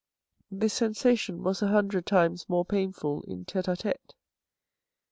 [0.49, 4.15] This sensation was a huudred times more painful in tete a tete.